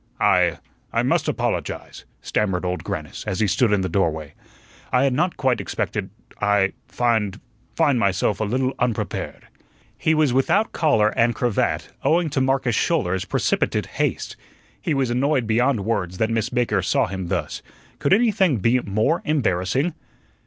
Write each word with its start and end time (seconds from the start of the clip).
"I 0.19 0.57
I 0.91 1.03
must 1.03 1.27
apologize," 1.27 2.05
stammered 2.23 2.65
Old 2.65 2.83
Grannis, 2.83 3.23
as 3.27 3.39
he 3.39 3.45
stood 3.45 3.71
in 3.71 3.81
the 3.81 3.87
doorway. 3.87 4.33
"I 4.91 5.03
had 5.03 5.13
not 5.13 5.37
quite 5.37 5.61
expected 5.61 6.09
I 6.41 6.73
find 6.87 7.39
find 7.75 7.99
myself 7.99 8.39
a 8.39 8.43
little 8.43 8.73
unprepared." 8.79 9.47
He 9.95 10.15
was 10.15 10.33
without 10.33 10.71
collar 10.71 11.09
and 11.09 11.35
cravat, 11.35 11.89
owing 12.03 12.31
to 12.31 12.41
Marcus 12.41 12.73
Schouler's 12.75 13.25
precipitate 13.25 13.85
haste. 13.85 14.35
He 14.81 14.95
was 14.95 15.11
annoyed 15.11 15.45
beyond 15.45 15.85
words 15.85 16.17
that 16.17 16.31
Miss 16.31 16.49
Baker 16.49 16.81
saw 16.81 17.05
him 17.05 17.27
thus. 17.27 17.61
Could 17.99 18.11
anything 18.11 18.57
be 18.57 18.79
more 18.79 19.21
embarrassing? 19.23 19.93